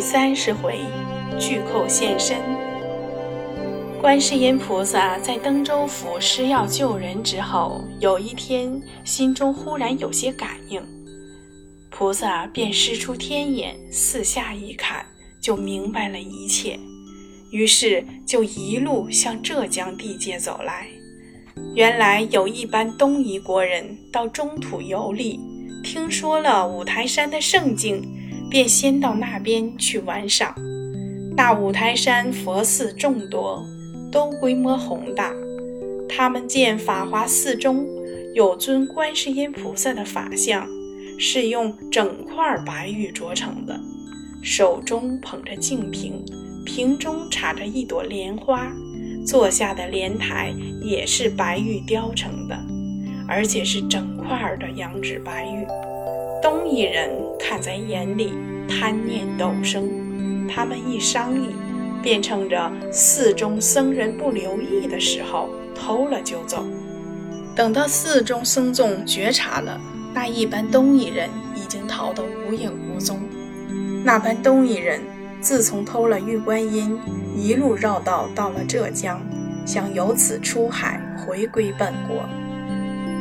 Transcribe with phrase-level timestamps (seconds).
[0.00, 0.80] 三十回，
[1.38, 2.38] 巨寇现身。
[4.00, 10.82] 观世音菩萨在登州府施药救人之后，有一天心中忽然有些感应，
[11.90, 15.04] 菩萨便施出天眼，四下一看，
[15.38, 16.78] 就明白了一切。
[17.50, 20.86] 于是就一路向浙江地界走来。
[21.74, 25.38] 原来有一班东夷国人到中土游历，
[25.84, 28.02] 听说了五台山的胜境。
[28.50, 30.54] 便先到那边去玩赏。
[31.36, 33.64] 那五台山佛寺众多，
[34.10, 35.32] 都规模宏大。
[36.08, 37.86] 他们见法华寺中
[38.34, 40.66] 有尊观世音菩萨的法像，
[41.18, 43.78] 是用整块白玉琢成的，
[44.42, 46.24] 手中捧着净瓶，
[46.66, 48.72] 瓶中插着一朵莲花，
[49.24, 52.58] 坐下的莲台也是白玉雕成的，
[53.28, 55.64] 而且是整块的羊脂白玉。
[56.42, 57.10] 东夷人
[57.42, 58.34] 看在眼里，
[58.68, 59.88] 贪念陡生。
[60.48, 61.50] 他们一商议，
[62.02, 66.64] 便趁着寺中僧人不留意的时候偷了就走。
[67.54, 69.80] 等到寺中僧众觉察了，
[70.12, 73.20] 那一班东夷人已经逃得无影无踪。
[74.04, 75.00] 那班东夷人
[75.40, 76.98] 自从偷了玉观音，
[77.36, 79.20] 一路绕道到了浙江，
[79.64, 82.24] 想由此出海回归本国。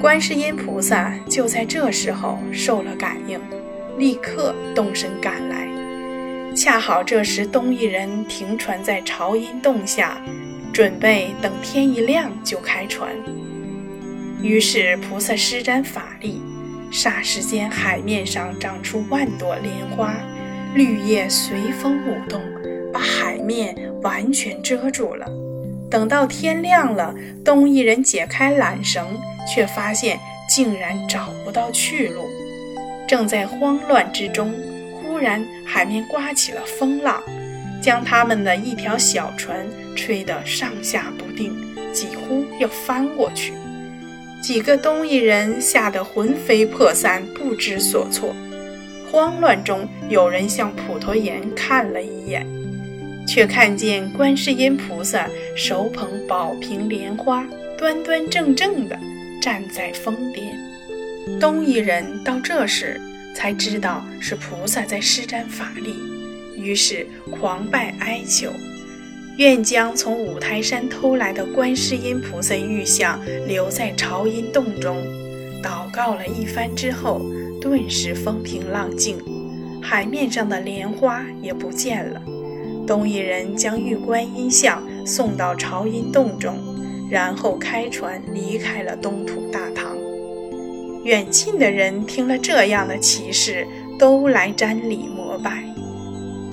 [0.00, 3.38] 观世音菩萨就在这时候受了感应，
[4.00, 5.68] 立刻动身赶来。
[6.56, 10.20] 恰好这时东夷人停船在潮音洞下，
[10.72, 13.10] 准备等天一亮就开船。
[14.42, 16.40] 于是菩萨施展法力，
[16.90, 20.12] 霎时间海面上长出万朵莲花，
[20.74, 22.40] 绿叶随风舞动，
[22.92, 25.26] 把海面完全遮住了。
[25.88, 27.14] 等到天亮了，
[27.44, 29.06] 东夷人解开缆绳。
[29.52, 32.29] 却发现竟然找不到去路，
[33.10, 34.54] 正在慌乱之中，
[34.94, 37.20] 忽然海面刮起了风浪，
[37.82, 41.52] 将他们的一条小船吹得上下不定，
[41.92, 43.52] 几乎要翻过去。
[44.40, 48.32] 几个东夷人吓得魂飞魄散，不知所措。
[49.10, 52.46] 慌乱中，有人向普陀岩看了一眼，
[53.26, 57.44] 却看见观世音菩萨手捧宝瓶莲花，
[57.76, 58.96] 端端正正的。
[59.42, 60.56] 站在峰巅，
[61.38, 63.00] 东夷人到这时
[63.34, 65.94] 才知道是菩萨在施展法力，
[66.56, 68.50] 于是狂拜哀求，
[69.36, 74.96] 愿将从五台山偷来的观世音菩萨玉像留在朝阴洞中。
[75.62, 77.20] 祷告了一番之后，
[77.60, 79.18] 顿时风平浪静，
[79.82, 82.20] 海面上的莲花也不见了。
[82.86, 86.58] 东夷人将玉观音像送到朝阴洞中。
[87.10, 89.96] 然后开船离开了东土大唐。
[91.04, 93.66] 远近的人听了这样的奇事，
[93.98, 95.64] 都来瞻礼膜拜。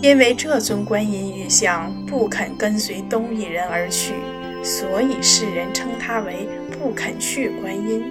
[0.00, 4.14] 因为这尊观音玉像不肯跟随东夷人而去，
[4.62, 8.02] 所以世人称它为不肯去观音。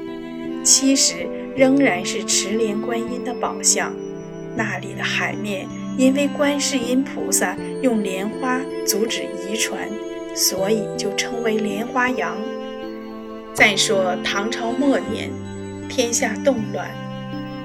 [0.64, 3.94] 其实仍然是持莲观音的宝像。
[4.56, 5.66] 那里的海面
[5.98, 9.88] 因为观世音菩萨用莲花阻止遗传。
[10.34, 12.38] 所以就称为莲花洋。
[13.54, 15.30] 再说唐朝末年，
[15.92, 16.90] 天下动乱，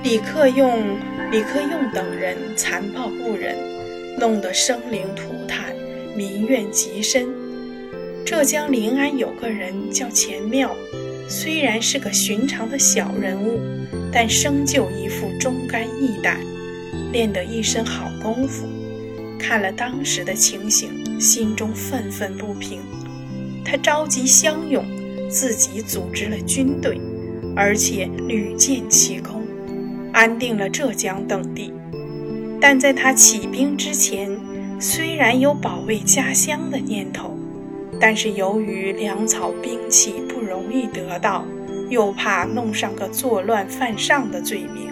[0.02, 0.98] 李克用、
[1.30, 3.56] 李克用等人残暴不忍，
[4.18, 5.72] 弄得生灵涂炭，
[6.16, 7.28] 民怨极深。
[8.26, 10.74] 浙江临安有个人叫钱庙，
[11.28, 13.60] 虽然是个寻常的小人物，
[14.12, 16.40] 但生就一副忠肝义胆，
[17.12, 18.66] 练得一身好功夫。
[19.38, 20.90] 看了当时的情形。
[21.18, 22.82] 心中愤愤不平，
[23.64, 24.84] 他召集乡勇，
[25.30, 27.00] 自己组织了军队，
[27.56, 29.42] 而且屡建奇功，
[30.12, 31.72] 安定了浙江等地。
[32.60, 34.38] 但在他起兵之前，
[34.78, 37.36] 虽然有保卫家乡的念头，
[37.98, 41.44] 但是由于粮草兵器不容易得到，
[41.88, 44.88] 又怕弄上个作乱犯上的罪名，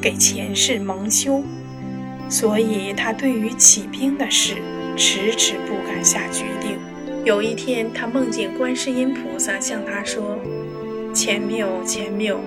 [0.00, 1.42] 给前世蒙羞，
[2.28, 4.54] 所以他对于起兵的事。
[4.96, 6.76] 迟迟不敢下决定。
[7.24, 10.36] 有一天，他梦见观世音菩萨向他说
[11.18, 12.38] ：“钱缪，钱缪，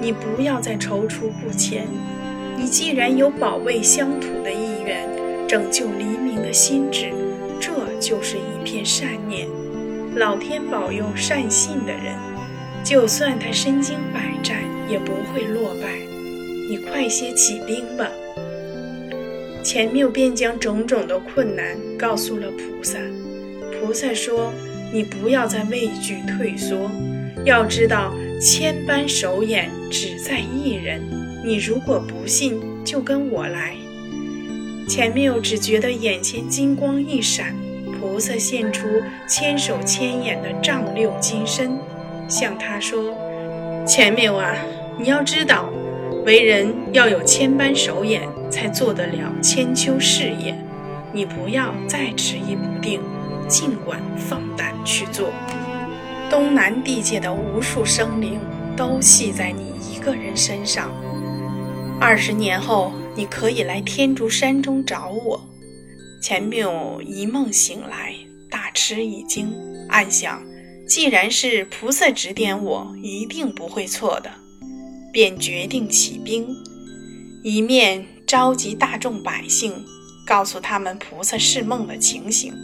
[0.00, 1.86] 你不要再踌躇不前。
[2.58, 5.08] 你既然有保卫乡土的意愿，
[5.46, 7.12] 拯救黎民的心志，
[7.60, 7.70] 这
[8.00, 9.46] 就是一片善念。
[10.16, 12.16] 老天保佑善信的人，
[12.82, 14.56] 就算他身经百战，
[14.88, 15.96] 也不会落败。
[16.68, 18.08] 你快些起兵吧。”
[19.62, 22.98] 钱缪便将种种的困难告诉了菩萨。
[23.78, 24.52] 菩萨说
[24.92, 26.90] ：“你不要再畏惧退缩，
[27.44, 31.00] 要知道千般手眼只在一人。
[31.44, 33.74] 你如果不信，就跟我来。”
[34.88, 37.54] 钱缪只觉得眼前金光一闪，
[37.98, 38.88] 菩萨现出
[39.28, 41.78] 千手千眼的丈六金身，
[42.28, 43.14] 向他说
[43.86, 44.56] ：“钱缪啊，
[44.98, 45.70] 你要知道，
[46.26, 50.54] 为人要有千般手眼，才做得了千秋事业。
[51.12, 53.00] 你不要再迟疑不定，
[53.48, 55.30] 尽管放胆去做。
[56.30, 58.40] 东南地界的无数生灵
[58.74, 60.90] 都系在你一个人身上。
[62.00, 65.44] 二十年后。”你可以来天竺山中找我。
[66.22, 68.14] 钱缪一梦醒来，
[68.48, 69.52] 大吃一惊，
[69.88, 70.40] 暗想：
[70.86, 74.30] 既然是菩萨指点我，一定不会错的。
[75.12, 76.46] 便决定起兵，
[77.42, 79.84] 一面召集大众百姓，
[80.24, 82.54] 告诉他们菩萨释梦的情形；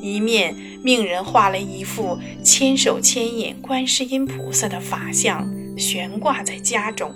[0.00, 7.12] 一面命人画了一副千手千眼观世音菩萨的法像，悬挂在家中。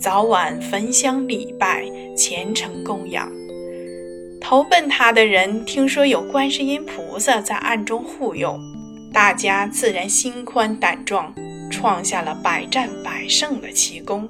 [0.00, 1.84] 早晚焚香礼拜，
[2.16, 3.30] 虔诚供养。
[4.40, 8.58] 投奔他的人听说有观世音菩萨在暗中护佑，
[9.12, 11.34] 大家自然心宽胆壮，
[11.70, 14.28] 创下了百战百胜的奇功。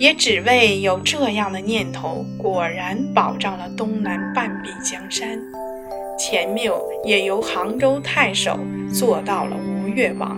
[0.00, 5.38] 也只为有这样的念头，果然保障了东南半壁江山。
[6.18, 8.58] 钱缪也由杭州太守
[8.92, 10.36] 做到了吴越王，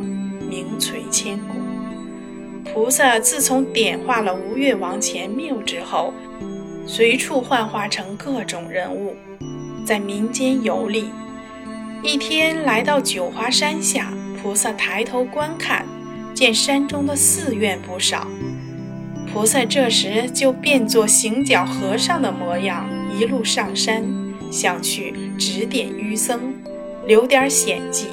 [0.49, 1.55] 名垂千古。
[2.73, 6.13] 菩萨自从点化了吴越王钱缪之后，
[6.87, 9.15] 随处幻化成各种人物，
[9.87, 11.11] 在民间游历。
[12.03, 14.13] 一天来到九华山下，
[14.43, 15.87] 菩萨抬头观看，
[16.35, 18.27] 见山中的寺院不少。
[19.33, 22.89] 菩萨这时就变作行脚和尚的模样，
[23.19, 24.05] 一路上山，
[24.55, 26.55] 想去指点愚僧，
[27.09, 28.07] 留点险迹。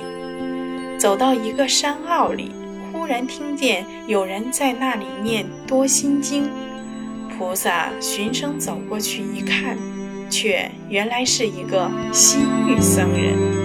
[0.97, 2.51] 走到一个山坳里。
[2.91, 6.49] 忽然听见有人在那里念多心经，
[7.29, 9.77] 菩萨循声走过去一看，
[10.29, 13.60] 却原来是一个西域僧人。